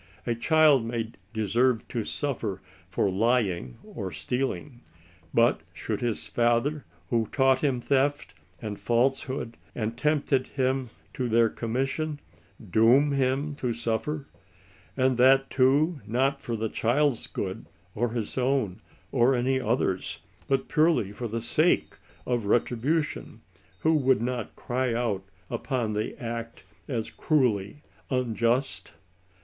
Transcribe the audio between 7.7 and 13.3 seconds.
theft and falsehood, and tempted him to their commission, ^* doom